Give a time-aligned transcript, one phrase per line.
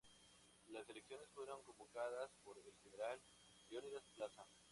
[0.69, 3.21] Las elecciones fueron convocadas por el general
[3.69, 4.47] Leonidas Plaza.